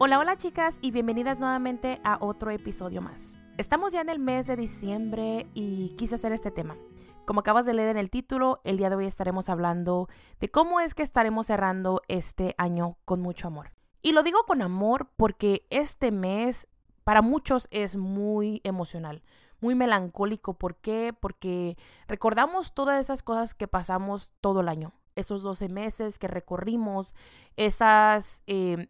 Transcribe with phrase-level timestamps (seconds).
[0.00, 3.36] Hola, hola chicas y bienvenidas nuevamente a otro episodio más.
[3.56, 6.76] Estamos ya en el mes de diciembre y quise hacer este tema.
[7.24, 10.08] Como acabas de leer en el título, el día de hoy estaremos hablando
[10.38, 13.72] de cómo es que estaremos cerrando este año con mucho amor.
[14.00, 16.68] Y lo digo con amor porque este mes
[17.02, 19.24] para muchos es muy emocional,
[19.60, 20.54] muy melancólico.
[20.54, 21.12] ¿Por qué?
[21.18, 21.76] Porque
[22.06, 24.92] recordamos todas esas cosas que pasamos todo el año.
[25.16, 27.16] Esos 12 meses que recorrimos,
[27.56, 28.86] esas eh,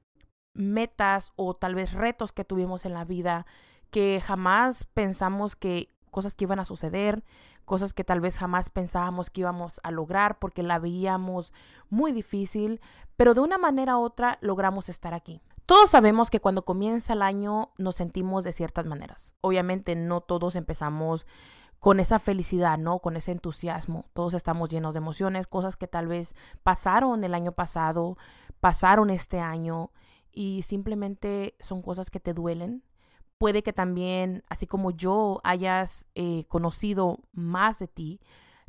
[0.58, 3.46] metas o tal vez retos que tuvimos en la vida
[3.90, 7.24] que jamás pensamos que cosas que iban a suceder,
[7.64, 11.52] cosas que tal vez jamás pensábamos que íbamos a lograr porque la veíamos
[11.88, 12.80] muy difícil,
[13.16, 15.40] pero de una manera u otra logramos estar aquí.
[15.66, 19.34] Todos sabemos que cuando comienza el año nos sentimos de ciertas maneras.
[19.42, 21.26] Obviamente no todos empezamos
[21.78, 22.98] con esa felicidad, ¿no?
[23.00, 24.06] Con ese entusiasmo.
[24.14, 28.16] Todos estamos llenos de emociones, cosas que tal vez pasaron el año pasado,
[28.60, 29.92] pasaron este año
[30.38, 32.84] y simplemente son cosas que te duelen.
[33.38, 38.20] Puede que también, así como yo, hayas eh, conocido más de ti,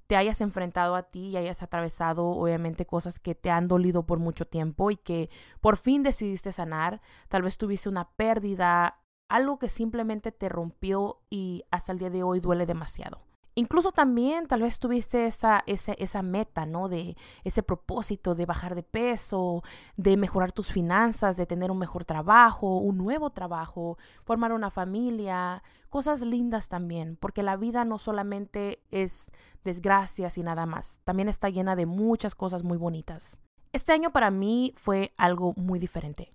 [0.07, 4.17] te hayas enfrentado a ti y hayas atravesado obviamente cosas que te han dolido por
[4.17, 5.29] mucho tiempo y que
[5.61, 7.01] por fin decidiste sanar.
[7.27, 12.23] Tal vez tuviste una pérdida, algo que simplemente te rompió y hasta el día de
[12.23, 13.28] hoy duele demasiado.
[13.59, 16.87] Incluso también tal vez tuviste esa, esa, meta, ¿no?
[16.87, 19.63] De ese propósito de bajar de peso,
[19.97, 25.61] de mejorar tus finanzas, de tener un mejor trabajo, un nuevo trabajo, formar una familia,
[25.89, 29.29] cosas lindas también, porque la vida no solamente es
[29.65, 33.41] desgracias y nada más, también está llena de muchas cosas muy bonitas.
[33.73, 36.31] Este año para mí fue algo muy diferente.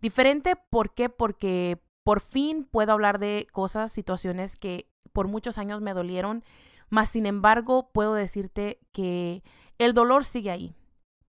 [0.00, 1.08] Diferente, ¿por qué?
[1.08, 6.44] Porque por fin puedo hablar de cosas, situaciones que por muchos años me dolieron,
[6.88, 9.42] mas sin embargo puedo decirte que
[9.78, 10.74] el dolor sigue ahí,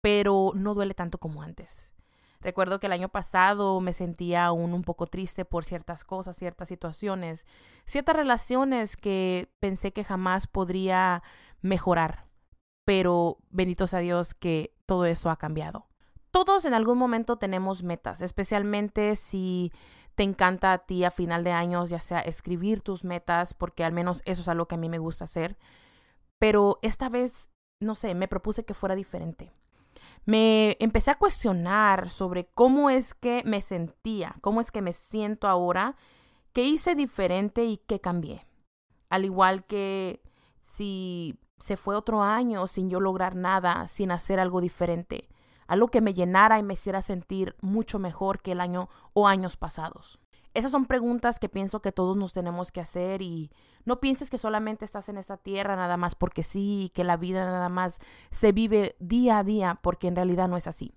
[0.01, 1.93] pero no duele tanto como antes.
[2.43, 6.67] Recuerdo que el año pasado me sentía aún un poco triste por ciertas cosas, ciertas
[6.67, 7.45] situaciones,
[7.85, 11.23] ciertas relaciones que pensé que jamás podría
[11.61, 12.27] mejorar.
[12.83, 15.87] Pero bendito sea Dios que todo eso ha cambiado.
[16.31, 19.71] Todos en algún momento tenemos metas, especialmente si
[20.15, 23.93] te encanta a ti a final de años, ya sea escribir tus metas, porque al
[23.93, 25.57] menos eso es algo que a mí me gusta hacer.
[26.39, 27.49] Pero esta vez,
[27.81, 29.51] no sé, me propuse que fuera diferente.
[30.25, 35.47] Me empecé a cuestionar sobre cómo es que me sentía, cómo es que me siento
[35.47, 35.95] ahora,
[36.53, 38.45] qué hice diferente y qué cambié.
[39.09, 40.21] Al igual que
[40.59, 45.29] si se fue otro año sin yo lograr nada, sin hacer algo diferente
[45.73, 49.57] algo que me llenara y me hiciera sentir mucho mejor que el año o años
[49.57, 50.19] pasados.
[50.53, 53.51] Esas son preguntas que pienso que todos nos tenemos que hacer y
[53.85, 57.43] no pienses que solamente estás en esta tierra nada más porque sí, que la vida
[57.43, 60.93] nada más se vive día a día porque en realidad no es así.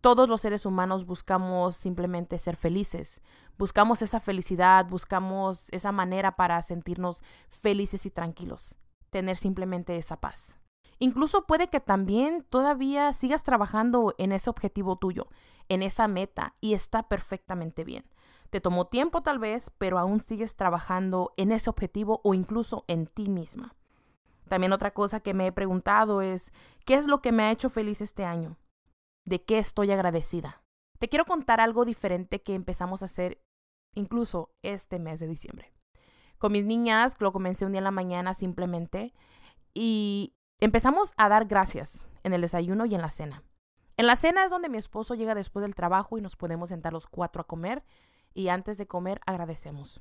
[0.00, 3.20] Todos los seres humanos buscamos simplemente ser felices,
[3.58, 8.76] buscamos esa felicidad, buscamos esa manera para sentirnos felices y tranquilos,
[9.10, 10.58] tener simplemente esa paz.
[10.98, 15.28] Incluso puede que también todavía sigas trabajando en ese objetivo tuyo,
[15.68, 18.04] en esa meta, y está perfectamente bien.
[18.50, 23.06] Te tomó tiempo tal vez, pero aún sigues trabajando en ese objetivo o incluso en
[23.06, 23.74] ti misma.
[24.48, 26.52] También otra cosa que me he preguntado es,
[26.84, 28.58] ¿qué es lo que me ha hecho feliz este año?
[29.24, 30.62] ¿De qué estoy agradecida?
[30.98, 33.42] Te quiero contar algo diferente que empezamos a hacer
[33.94, 35.72] incluso este mes de diciembre.
[36.38, 39.14] Con mis niñas lo comencé un día en la mañana simplemente
[39.72, 40.33] y
[40.64, 43.42] Empezamos a dar gracias en el desayuno y en la cena.
[43.98, 46.94] En la cena es donde mi esposo llega después del trabajo y nos podemos sentar
[46.94, 47.84] los cuatro a comer
[48.32, 50.00] y antes de comer agradecemos.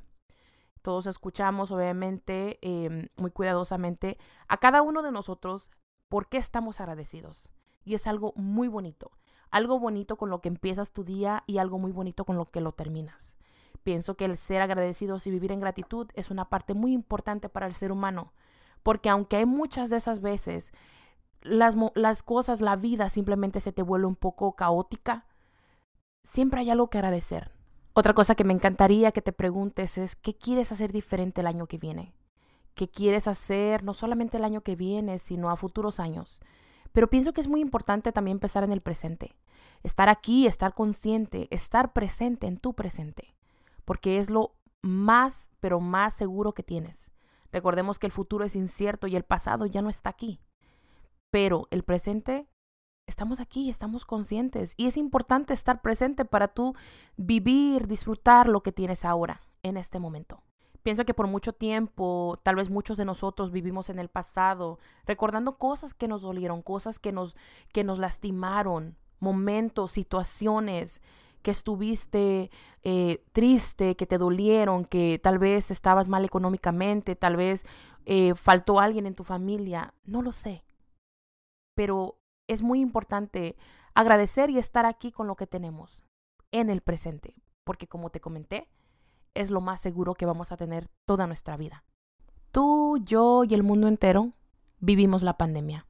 [0.81, 5.69] Todos escuchamos, obviamente, em, muy cuidadosamente a cada uno de nosotros
[6.07, 7.49] por qué estamos agradecidos.
[7.83, 9.11] Y es algo muy bonito,
[9.51, 12.61] algo bonito con lo que empiezas tu día y algo muy bonito con lo que
[12.61, 13.35] lo terminas.
[13.83, 17.65] Pienso que el ser agradecidos y vivir en gratitud es una parte muy importante para
[17.65, 18.31] el ser humano
[18.83, 20.71] porque aunque hay muchas de esas veces,
[21.41, 25.25] las, cosas, la vida simplemente se te vuelve un poco caótica,
[26.23, 27.51] siempre hay algo que agradecer.
[27.93, 31.67] Otra cosa que me encantaría que te preguntes es, ¿qué quieres hacer diferente el año
[31.67, 32.13] que viene?
[32.75, 36.41] ¿Qué quieres hacer no solamente el año que viene, sino a futuros años?
[36.91, 39.35] Pero pienso que es muy importante también empezar en el presente.
[39.83, 43.35] Estar aquí, estar consciente, estar presente en tu presente.
[43.85, 47.12] Porque es lo más, pero más seguro que tienes.
[47.53, 50.41] Recordemos que el futuro es incierto y el pasado ya no está aquí.
[51.31, 52.47] Pero el presente,
[53.07, 54.73] estamos aquí, estamos conscientes.
[54.75, 56.75] Y es importante estar presente para tú
[57.15, 60.41] vivir, disfrutar lo que tienes ahora, en este momento.
[60.81, 65.57] Pienso que por mucho tiempo, tal vez muchos de nosotros vivimos en el pasado, recordando
[65.57, 67.37] cosas que nos dolieron, cosas que nos,
[67.71, 71.01] que nos lastimaron, momentos, situaciones
[71.43, 72.49] que estuviste
[72.81, 77.65] eh, triste, que te dolieron, que tal vez estabas mal económicamente, tal vez
[78.05, 80.63] eh, faltó alguien en tu familia, no lo sé.
[81.75, 82.17] Pero
[82.47, 83.55] es muy importante
[83.93, 86.03] agradecer y estar aquí con lo que tenemos
[86.51, 88.69] en el presente, porque como te comenté,
[89.33, 91.83] es lo más seguro que vamos a tener toda nuestra vida.
[92.51, 94.31] Tú, yo y el mundo entero
[94.79, 95.87] vivimos la pandemia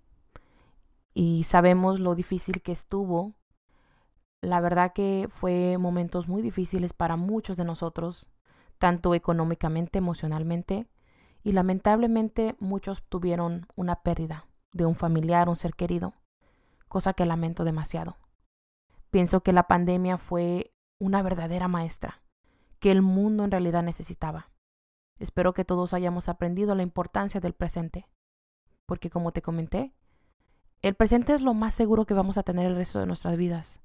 [1.14, 3.34] y sabemos lo difícil que estuvo.
[4.44, 8.30] La verdad que fue momentos muy difíciles para muchos de nosotros,
[8.78, 10.86] tanto económicamente, emocionalmente,
[11.44, 16.16] y lamentablemente muchos tuvieron una pérdida de un familiar, un ser querido,
[16.90, 18.18] cosa que lamento demasiado.
[19.12, 22.22] Pienso que la pandemia fue una verdadera maestra
[22.80, 24.52] que el mundo en realidad necesitaba.
[25.20, 28.10] Espero que todos hayamos aprendido la importancia del presente,
[28.88, 29.94] porque como te comenté,
[30.82, 33.83] el presente es lo más seguro que vamos a tener el resto de nuestras vidas.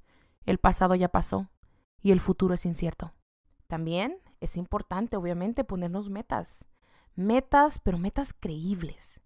[0.49, 1.51] El pasado ya pasó
[2.01, 3.13] y el futuro es incierto.
[3.67, 6.65] También es importante, obviamente, ponernos metas.
[7.15, 9.21] Metas, pero metas creíbles.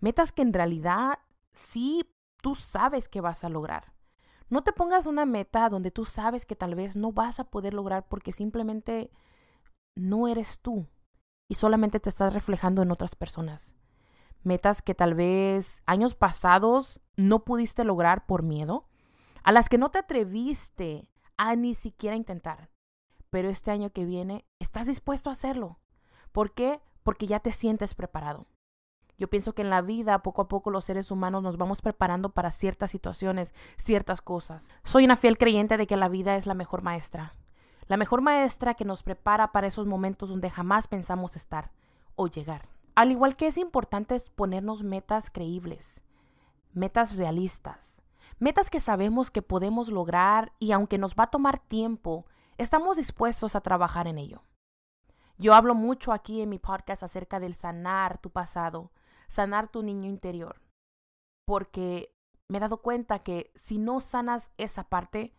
[0.00, 1.18] Metas que en realidad
[1.52, 2.10] sí
[2.40, 3.92] tú sabes que vas a lograr.
[4.48, 7.74] No te pongas una meta donde tú sabes que tal vez no vas a poder
[7.74, 9.10] lograr porque simplemente
[9.94, 10.86] no eres tú
[11.48, 13.74] y solamente te estás reflejando en otras personas.
[14.42, 18.88] Metas que tal vez años pasados no pudiste lograr por miedo,
[19.44, 22.70] a las que no te atreviste a ni siquiera intentar.
[23.30, 25.78] Pero este año que viene estás dispuesto a hacerlo.
[26.32, 26.80] ¿Por qué?
[27.02, 28.46] Porque ya te sientes preparado.
[29.18, 32.30] Yo pienso que en la vida, poco a poco, los seres humanos nos vamos preparando
[32.30, 34.68] para ciertas situaciones, ciertas cosas.
[34.84, 37.34] Soy una fiel creyente de que la vida es la mejor maestra.
[37.86, 41.72] La mejor maestra que nos prepara para esos momentos donde jamás pensamos estar
[42.16, 42.68] o llegar.
[42.94, 46.02] Al igual que es importante ponernos metas creíbles,
[46.72, 48.01] metas realistas,
[48.38, 52.26] metas que sabemos que podemos lograr y aunque nos va a tomar tiempo,
[52.58, 54.42] estamos dispuestos a trabajar en ello.
[55.38, 58.92] Yo hablo mucho aquí en mi podcast acerca del sanar tu pasado,
[59.28, 60.60] sanar tu niño interior,
[61.46, 62.14] porque
[62.48, 65.34] me he dado cuenta que si no sanas esa parte,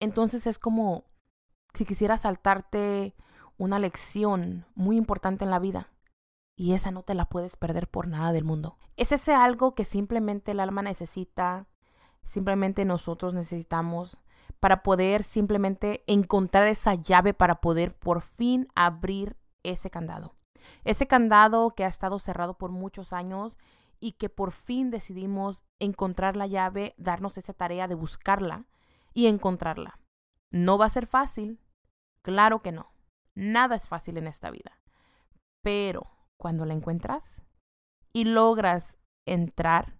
[0.00, 1.04] entonces es como
[1.74, 3.14] si quisieras saltarte
[3.56, 5.92] una lección muy importante en la vida
[6.56, 8.76] y esa no te la puedes perder por nada del mundo.
[8.96, 11.66] Es ese algo que simplemente el alma necesita,
[12.26, 14.20] simplemente nosotros necesitamos
[14.60, 20.34] para poder simplemente encontrar esa llave para poder por fin abrir ese candado.
[20.84, 23.58] Ese candado que ha estado cerrado por muchos años
[23.98, 28.66] y que por fin decidimos encontrar la llave, darnos esa tarea de buscarla
[29.12, 29.98] y encontrarla.
[30.50, 31.60] No va a ser fácil,
[32.22, 32.92] claro que no.
[33.34, 34.78] Nada es fácil en esta vida.
[35.62, 37.42] Pero cuando la encuentras
[38.12, 39.96] y logras entrar,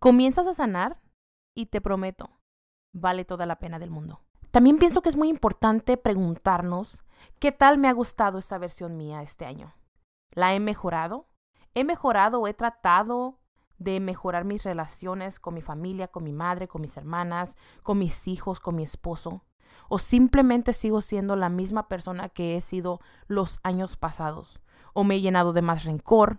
[0.00, 1.00] comienzas a sanar
[1.54, 2.30] y te prometo,
[2.92, 4.20] vale toda la pena del mundo.
[4.50, 7.00] También pienso que es muy importante preguntarnos
[7.38, 9.74] qué tal me ha gustado esta versión mía este año.
[10.30, 11.26] ¿La he mejorado?
[11.74, 13.38] ¿He mejorado o he tratado
[13.78, 18.28] de mejorar mis relaciones con mi familia, con mi madre, con mis hermanas, con mis
[18.28, 19.44] hijos, con mi esposo?
[19.88, 24.60] ¿O simplemente sigo siendo la misma persona que he sido los años pasados?
[24.92, 26.38] ¿O me he llenado de más rencor?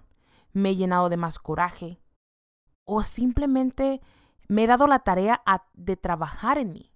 [0.53, 1.99] ¿Me he llenado de más coraje?
[2.85, 4.01] ¿O simplemente
[4.47, 5.43] me he dado la tarea
[5.73, 6.93] de trabajar en mí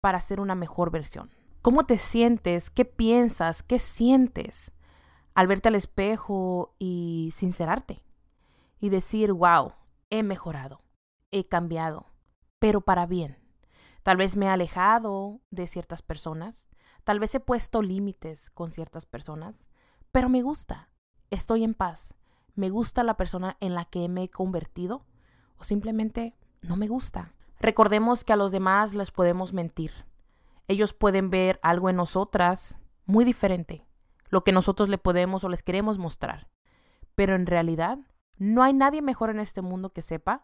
[0.00, 1.30] para ser una mejor versión?
[1.62, 2.70] ¿Cómo te sientes?
[2.70, 3.62] ¿Qué piensas?
[3.62, 4.72] ¿Qué sientes?
[5.34, 8.04] al verte al espejo y sincerarte
[8.80, 9.72] y decir, wow,
[10.10, 10.82] he mejorado,
[11.30, 12.06] he cambiado,
[12.58, 13.38] pero para bien.
[14.02, 16.68] Tal vez me he alejado de ciertas personas,
[17.04, 19.66] tal vez he puesto límites con ciertas personas,
[20.10, 20.90] pero me gusta,
[21.30, 22.16] estoy en paz,
[22.54, 25.06] me gusta la persona en la que me he convertido
[25.56, 27.34] o simplemente no me gusta.
[27.60, 29.92] Recordemos que a los demás les podemos mentir.
[30.68, 33.86] Ellos pueden ver algo en nosotras muy diferente
[34.32, 36.48] lo que nosotros le podemos o les queremos mostrar.
[37.14, 37.98] Pero en realidad,
[38.38, 40.42] no hay nadie mejor en este mundo que sepa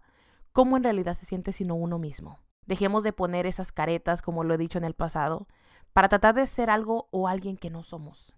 [0.52, 2.38] cómo en realidad se siente sino uno mismo.
[2.66, 5.48] Dejemos de poner esas caretas, como lo he dicho en el pasado,
[5.94, 8.36] para tratar de ser algo o alguien que no somos.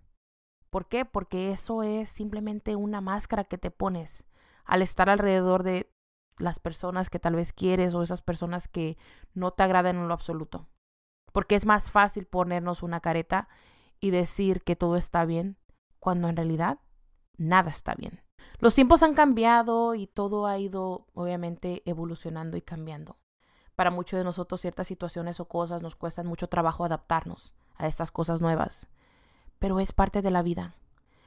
[0.71, 1.05] ¿Por qué?
[1.05, 4.25] Porque eso es simplemente una máscara que te pones
[4.65, 5.93] al estar alrededor de
[6.41, 8.97] las personas que tal vez quieres o esas personas que
[9.35, 10.69] no te agradan en lo absoluto.
[11.33, 13.49] Porque es más fácil ponernos una careta
[14.01, 15.57] y decir que todo está bien
[15.99, 16.81] cuando en realidad
[17.37, 18.23] nada está bien.
[18.59, 23.19] Los tiempos han cambiado y todo ha ido obviamente evolucionando y cambiando.
[23.75, 28.11] Para muchos de nosotros ciertas situaciones o cosas nos cuestan mucho trabajo adaptarnos a estas
[28.11, 28.89] cosas nuevas,
[29.59, 30.75] pero es parte de la vida.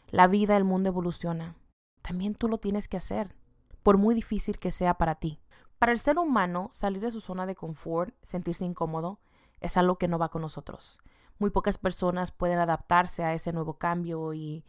[0.10, 1.56] La vida, el mundo evoluciona.
[2.04, 3.36] También tú lo tienes que hacer,
[3.84, 5.40] por muy difícil que sea para ti.
[5.78, 9.20] Para el ser humano, salir de su zona de confort, sentirse incómodo,
[9.60, 11.00] es algo que no va con nosotros.
[11.40, 14.64] muy pocas personas pueden adaptarse a ese nuevo cambio y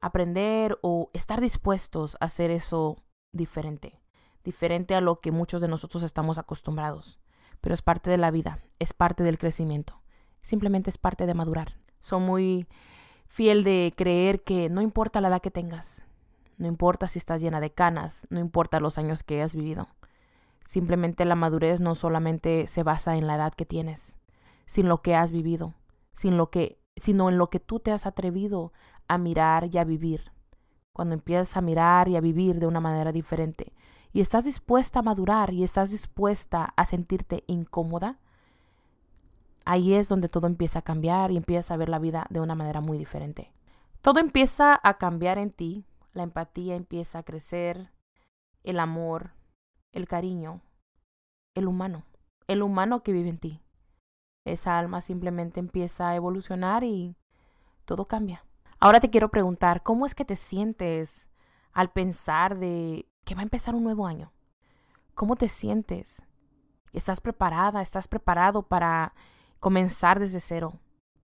[0.00, 3.02] aprender o estar dispuestos a hacer eso
[3.32, 4.00] diferente,
[4.44, 7.18] diferente a lo que muchos de nosotros estamos acostumbrados.
[7.60, 10.00] Pero es parte de la vida, es parte del crecimiento,
[10.40, 11.76] simplemente es parte de madurar.
[12.00, 12.68] Soy muy
[13.26, 16.04] fiel de creer que no importa la edad que tengas,
[16.58, 19.88] no importa si estás llena de canas, no importa los años que hayas vivido.
[20.64, 24.18] Simplemente la madurez no solamente se basa en la edad que tienes,
[24.66, 25.74] sin lo que has vivido,
[26.12, 28.72] sin lo que, sino en lo que tú te has atrevido
[29.06, 30.32] a mirar y a vivir.
[30.92, 33.72] Cuando empiezas a mirar y a vivir de una manera diferente
[34.12, 38.18] y estás dispuesta a madurar y estás dispuesta a sentirte incómoda,
[39.64, 42.56] ahí es donde todo empieza a cambiar y empiezas a ver la vida de una
[42.56, 43.52] manera muy diferente.
[44.02, 45.84] Todo empieza a cambiar en ti,
[46.18, 47.90] la empatía empieza a crecer,
[48.62, 49.32] el amor,
[49.92, 50.60] el cariño,
[51.54, 52.04] el humano,
[52.46, 53.62] el humano que vive en ti
[54.52, 57.16] esa alma simplemente empieza a evolucionar y
[57.84, 58.44] todo cambia.
[58.80, 61.28] Ahora te quiero preguntar, ¿cómo es que te sientes
[61.72, 64.32] al pensar de que va a empezar un nuevo año?
[65.14, 66.22] ¿Cómo te sientes?
[66.92, 67.82] ¿Estás preparada?
[67.82, 69.14] ¿Estás preparado para
[69.60, 70.80] comenzar desde cero?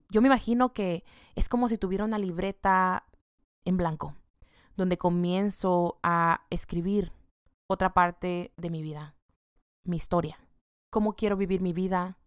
[0.10, 1.04] Yo me imagino que
[1.36, 3.06] es como si tuviera una libreta
[3.66, 4.16] en blanco,
[4.80, 7.12] donde comienzo a escribir
[7.70, 9.14] otra parte de mi vida,
[9.86, 10.40] mi historia.
[10.90, 12.18] ¿Cómo quiero vivir mi vida?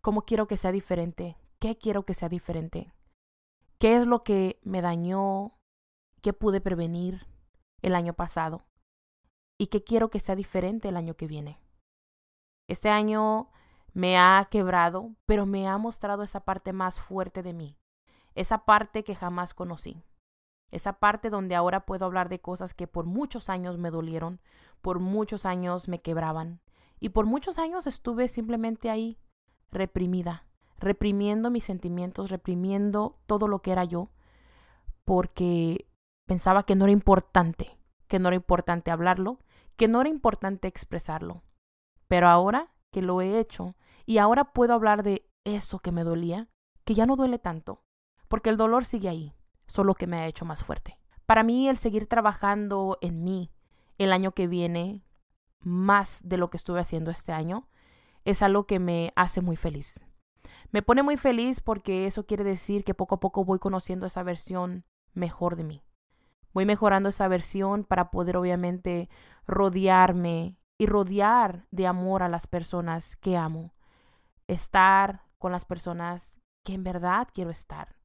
[0.00, 1.36] ¿Cómo quiero que sea diferente?
[1.60, 2.92] ¿Qué quiero que sea diferente?
[3.78, 5.52] ¿Qué es lo que me dañó?
[6.22, 7.26] ¿Qué pude prevenir
[7.82, 8.64] el año pasado?
[9.60, 11.60] ¿Y qué quiero que sea diferente el año que viene?
[12.66, 13.50] Este año
[13.92, 17.76] me ha quebrado, pero me ha mostrado esa parte más fuerte de mí,
[18.34, 20.02] esa parte que jamás conocí,
[20.74, 24.40] esa parte donde ahora puedo hablar de cosas que por muchos años me dolieron,
[24.82, 26.60] por muchos años me quebraban,
[26.98, 29.18] y por muchos años estuve simplemente ahí,
[29.70, 30.46] reprimida,
[30.78, 34.10] reprimiendo mis sentimientos, reprimiendo todo lo que era yo,
[35.04, 35.88] porque
[36.26, 37.78] pensaba que no era importante,
[38.08, 39.38] que no era importante hablarlo,
[39.76, 41.42] que no era importante expresarlo.
[42.08, 43.76] Pero ahora que lo he hecho
[44.06, 46.48] y ahora puedo hablar de eso que me dolía,
[46.84, 47.84] que ya no duele tanto,
[48.26, 49.34] porque el dolor sigue ahí,
[49.66, 50.98] solo que me ha hecho más fuerte.
[51.26, 53.50] Para mí el seguir trabajando en mí
[53.98, 55.04] el año que viene,
[55.60, 57.68] más de lo que estuve haciendo este año,
[58.24, 60.04] es algo que me hace muy feliz.
[60.70, 64.22] Me pone muy feliz porque eso quiere decir que poco a poco voy conociendo esa
[64.22, 65.82] versión mejor de mí.
[66.52, 69.08] Voy mejorando esa versión para poder obviamente
[69.46, 73.74] rodearme y rodear de amor a las personas que amo.
[74.46, 77.96] Estar con las personas que en verdad quiero estar.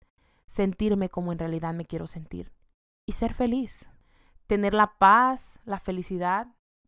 [0.49, 2.51] Sentirme como en realidad me quiero sentir.
[3.05, 3.89] Y ser feliz.
[4.47, 6.47] Tener la paz, la felicidad,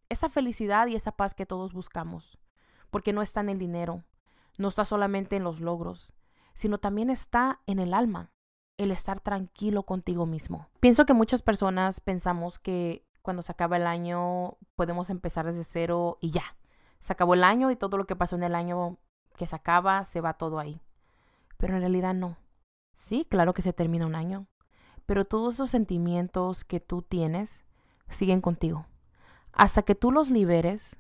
[0.10, 2.42] esa felicidad y esa paz que todos buscamos
[2.92, 4.04] porque no está en el dinero,
[4.58, 6.14] no está solamente en los logros,
[6.54, 8.30] sino también está en el alma,
[8.78, 10.68] el estar tranquilo contigo mismo.
[10.80, 16.18] Pienso que muchas personas pensamos que cuando se acaba el año podemos empezar desde cero
[16.22, 16.58] y ya.
[17.00, 18.98] Se acabó el año y todo lo que pasó en el año
[19.38, 20.82] que se acaba se va todo ahí.
[21.58, 22.38] Pero en realidad no.
[22.96, 24.48] Sí, claro que se termina un año,
[25.06, 27.66] pero todos esos sentimientos que tú tienes
[28.10, 28.86] siguen contigo.
[29.54, 30.98] Hasta que tú los liberes,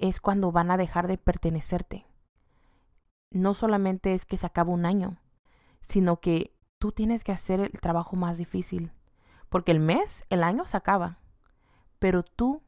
[0.00, 2.06] es cuando van a dejar de pertenecerte.
[3.30, 5.18] No solamente es que se acaba un año,
[5.82, 8.92] sino que tú tienes que hacer el trabajo más difícil.
[9.50, 11.18] Porque el mes, el año se acaba.
[11.98, 12.62] Pero tú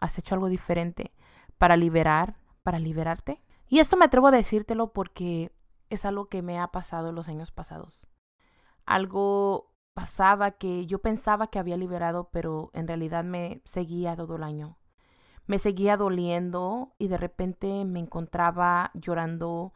[0.00, 1.12] has hecho algo diferente
[1.58, 3.42] para liberar, para liberarte.
[3.68, 5.52] Y esto me atrevo a decírtelo porque
[5.90, 8.06] es algo que me ha pasado en los años pasados.
[8.84, 14.42] Algo pasaba que yo pensaba que había liberado, pero en realidad me seguía todo el
[14.42, 14.78] año
[15.48, 19.72] me seguía doliendo y de repente me encontraba llorando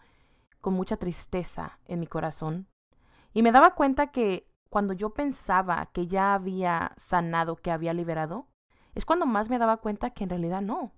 [0.61, 2.69] con mucha tristeza en mi corazón.
[3.33, 8.49] Y me daba cuenta que cuando yo pensaba que ya había sanado, que había liberado,
[8.95, 10.93] es cuando más me daba cuenta que en realidad no,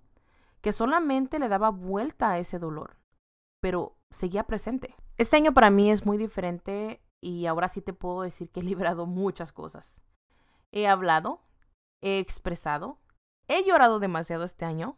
[0.60, 2.98] que solamente le daba vuelta a ese dolor,
[3.60, 4.96] pero seguía presente.
[5.16, 8.64] Este año para mí es muy diferente y ahora sí te puedo decir que he
[8.64, 10.02] liberado muchas cosas.
[10.72, 11.42] He hablado,
[12.02, 12.98] he expresado,
[13.46, 14.96] He llorado demasiado este año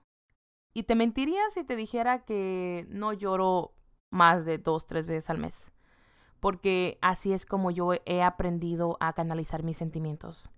[0.73, 3.75] y te mentiría si te dijera que no lloro
[4.11, 5.73] más de dos, tres veces al mes.
[6.39, 10.49] Porque así es como yo he aprendido a canalizar mis sentimientos.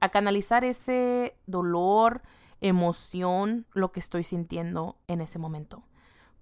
[0.00, 2.22] A canalizar ese dolor,
[2.60, 5.84] emoción, lo que estoy sintiendo en ese momento.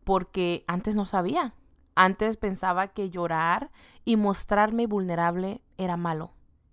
[0.04, 1.54] Porque antes no sabía.
[1.94, 3.70] Antes pensaba que llorar
[4.04, 6.32] y mostrarme vulnerable era malo.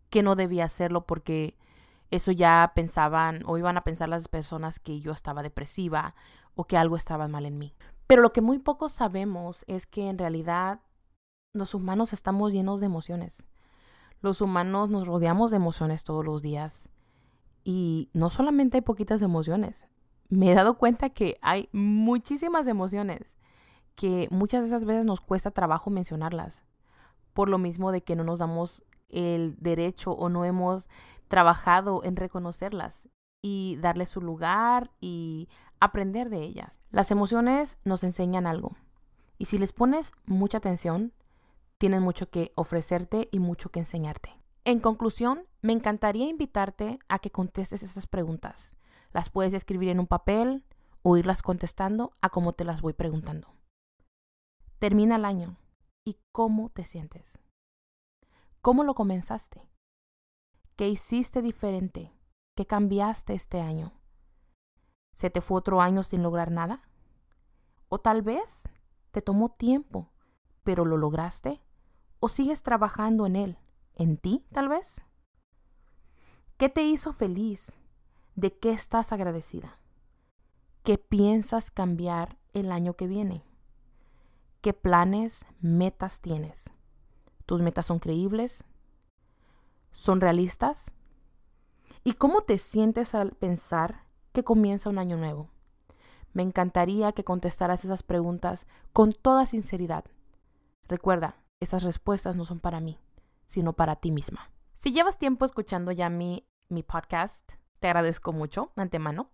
[0.09, 1.57] Que no debía hacerlo porque
[2.09, 6.15] eso ya pensaban o iban a pensar las personas que yo estaba depresiva
[6.55, 7.73] o que algo estaba mal en mí.
[8.07, 10.81] Pero lo que muy pocos sabemos es que en realidad
[11.53, 13.45] los humanos estamos llenos de emociones.
[14.21, 16.89] Los humanos nos rodeamos de emociones todos los días.
[17.63, 19.85] Y no solamente hay poquitas emociones.
[20.29, 23.33] Me he dado cuenta que hay muchísimas emociones
[24.01, 26.63] que muchas de esas veces nos cuesta trabajo mencionarlas.
[27.33, 30.89] Por lo mismo de que no nos damos el derecho o no hemos
[31.27, 33.09] trabajado en reconocerlas
[33.43, 36.81] y darle su lugar y aprender de ellas.
[36.89, 38.71] Las emociones nos enseñan algo
[39.37, 41.13] y si les pones mucha atención,
[41.77, 44.35] tienen mucho que ofrecerte y mucho que enseñarte.
[44.65, 48.75] En conclusión, me encantaría invitarte a que contestes esas preguntas.
[49.13, 50.63] Las puedes escribir en un papel
[51.03, 53.60] o irlas contestando a como te las voy preguntando.
[54.81, 55.57] Termina el año
[56.03, 57.37] y cómo te sientes.
[58.63, 59.69] ¿Cómo lo comenzaste?
[60.75, 62.11] ¿Qué hiciste diferente?
[62.57, 63.93] ¿Qué cambiaste este año?
[65.13, 66.81] ¿Se te fue otro año sin lograr nada?
[67.89, 68.67] ¿O tal vez
[69.11, 70.09] te tomó tiempo,
[70.63, 71.61] pero lo lograste?
[72.19, 73.57] ¿O sigues trabajando en él?
[73.93, 75.05] ¿En ti, tal vez?
[76.57, 77.77] ¿Qué te hizo feliz?
[78.33, 79.79] ¿De qué estás agradecida?
[80.81, 83.45] ¿Qué piensas cambiar el año que viene?
[84.61, 86.69] ¿Qué planes, metas tienes?
[87.47, 88.63] ¿Tus metas son creíbles?
[89.91, 90.91] ¿Son realistas?
[92.03, 95.49] ¿Y cómo te sientes al pensar que comienza un año nuevo?
[96.33, 100.05] Me encantaría que contestaras esas preguntas con toda sinceridad.
[100.87, 102.99] Recuerda, esas respuestas no son para mí,
[103.47, 104.51] sino para ti misma.
[104.75, 109.31] Si llevas tiempo escuchando ya mi, mi podcast, te agradezco mucho de antemano.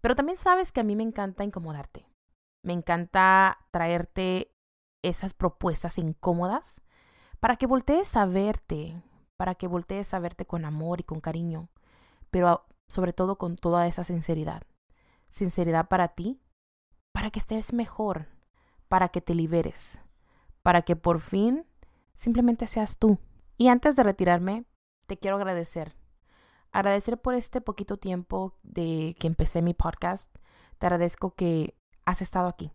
[0.00, 2.08] Pero también sabes que a mí me encanta incomodarte.
[2.62, 4.53] Me encanta traerte
[5.08, 6.80] esas propuestas incómodas
[7.40, 9.02] para que voltees a verte,
[9.36, 11.68] para que voltees a verte con amor y con cariño,
[12.30, 14.62] pero sobre todo con toda esa sinceridad.
[15.28, 16.40] Sinceridad para ti,
[17.12, 18.28] para que estés mejor,
[18.88, 20.00] para que te liberes,
[20.62, 21.66] para que por fin
[22.14, 23.18] simplemente seas tú.
[23.56, 24.64] Y antes de retirarme,
[25.06, 25.94] te quiero agradecer.
[26.72, 30.34] Agradecer por este poquito tiempo de que empecé mi podcast.
[30.78, 32.72] Te agradezco que has estado aquí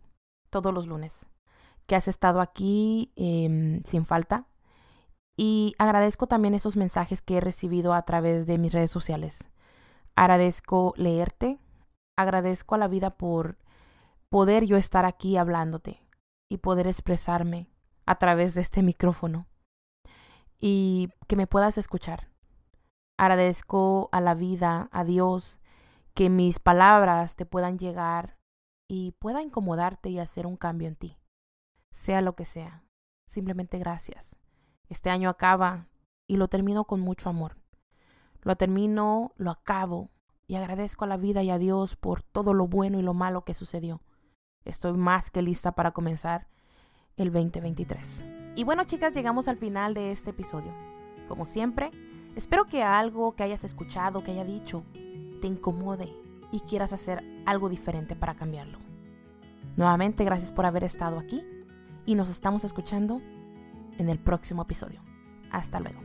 [0.50, 1.26] todos los lunes,
[1.90, 4.46] que has estado aquí em, sin falta,
[5.36, 9.50] y agradezco también esos mensajes que he recibido a través de mis redes sociales.
[10.14, 11.58] Agradezco leerte,
[12.16, 13.58] agradezco a la vida por
[14.28, 16.00] poder yo estar aquí hablándote
[16.48, 17.66] y poder expresarme
[18.06, 19.48] a través de este micrófono
[20.60, 22.28] y que me puedas escuchar.
[23.18, 25.58] Agradezco a la vida, a Dios,
[26.14, 28.36] que mis palabras te puedan llegar
[28.88, 31.19] y pueda incomodarte y hacer un cambio en ti,
[31.92, 32.84] sea lo que sea.
[33.26, 34.36] Simplemente gracias.
[34.88, 35.88] Este año acaba
[36.26, 37.56] y lo termino con mucho amor.
[38.42, 40.10] Lo termino, lo acabo
[40.46, 43.44] y agradezco a la vida y a Dios por todo lo bueno y lo malo
[43.44, 44.00] que sucedió.
[44.64, 46.48] Estoy más que lista para comenzar
[47.16, 48.24] el 2023.
[48.56, 50.72] Y bueno, chicas, llegamos al final de este episodio.
[51.28, 51.90] Como siempre,
[52.34, 54.82] espero que algo que hayas escuchado, que haya dicho,
[55.40, 56.12] te incomode
[56.50, 58.78] y quieras hacer algo diferente para cambiarlo.
[59.76, 61.44] Nuevamente, gracias por haber estado aquí
[62.10, 63.22] y nos estamos escuchando
[63.98, 65.00] en el próximo episodio.
[65.52, 66.00] Hasta luego.